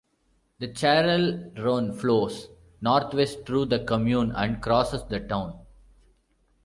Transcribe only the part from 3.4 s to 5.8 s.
through the commune and crosses the town.